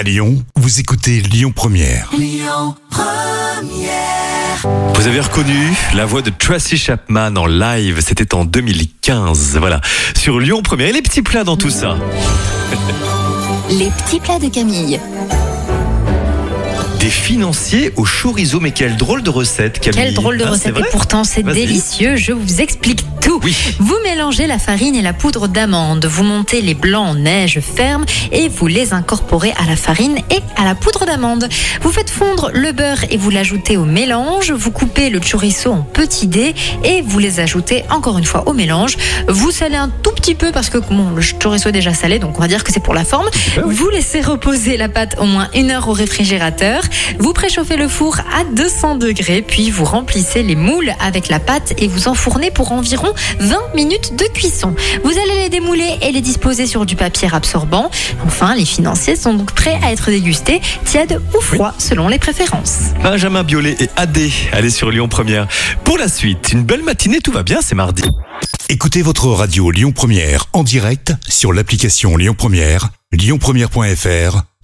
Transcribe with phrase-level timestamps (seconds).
[0.00, 2.10] À Lyon, vous écoutez Lyon Première.
[4.94, 9.58] Vous avez reconnu la voix de Tracy Chapman en live, c'était en 2015.
[9.58, 9.82] Voilà,
[10.16, 10.88] sur Lyon Première.
[10.88, 11.98] Et les petits plats dans tout ça
[13.68, 14.98] Les petits plats de Camille.
[17.00, 20.04] Des financiers au chorizo, mais quelle drôle de recette, Camille.
[20.04, 22.16] Quelle drôle de Ah, recette et pourtant c'est délicieux.
[22.16, 23.40] Je vous explique tout.
[23.42, 23.56] Oui.
[23.78, 26.04] Vous mélangez la farine et la poudre d'amande.
[26.04, 30.40] Vous montez les blancs en neige ferme et vous les incorporez à la farine et
[30.60, 31.48] à la poudre d'amande.
[31.80, 34.52] Vous faites fondre le beurre et vous l'ajoutez au mélange.
[34.52, 38.52] Vous coupez le chorizo en petits dés et vous les ajoutez encore une fois au
[38.52, 38.96] mélange.
[39.26, 42.36] Vous salez un tout petit peu parce que bon, le chorizo est déjà salé, donc
[42.36, 43.28] on va dire que c'est pour la forme.
[43.64, 43.74] oui.
[43.74, 46.82] Vous laissez reposer la pâte au moins une heure au réfrigérateur.
[47.18, 51.74] Vous préchauffez le four à 200 degrés, puis vous remplissez les moules avec la pâte
[51.78, 54.74] et vous enfournez pour environ 20 minutes de cuisson.
[55.04, 57.90] Vous allez les démouler et les disposer sur du papier absorbant.
[58.26, 62.78] Enfin, les financiers sont donc prêts à être dégustés, tièdes ou froids selon les préférences.
[63.02, 65.46] Benjamin Biolay et Adé, allez sur Lyon Première.
[65.84, 68.02] Pour la suite, une belle matinée, tout va bien, c'est mardi.
[68.68, 74.49] Écoutez votre radio Lyon Première en direct sur l'application Lyon Première, lyonpremière.fr